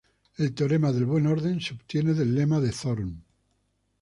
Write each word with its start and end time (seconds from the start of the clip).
El 0.39 0.55
teorema 0.55 0.91
del 0.91 1.05
buen 1.05 1.27
orden 1.27 1.61
se 1.61 1.75
obtiene 1.75 2.15
del 2.15 2.33
lema 2.33 2.59
de 2.59 2.71
Zorn. 2.71 3.23